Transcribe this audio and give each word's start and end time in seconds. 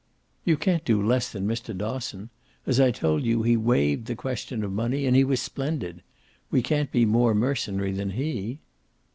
"You 0.45 0.57
can't 0.57 0.83
do 0.83 0.99
less 0.99 1.31
than 1.31 1.45
Mr. 1.47 1.77
Dosson. 1.77 2.31
As 2.65 2.79
I 2.79 2.89
told 2.89 3.21
you, 3.21 3.43
he 3.43 3.55
waived 3.55 4.07
the 4.07 4.15
question 4.15 4.63
of 4.63 4.71
money 4.71 5.05
and 5.05 5.15
he 5.15 5.23
was 5.23 5.39
splendid. 5.39 6.01
We 6.49 6.63
can't 6.63 6.91
be 6.91 7.05
more 7.05 7.35
mercenary 7.35 7.91
than 7.91 8.09
he." 8.09 8.57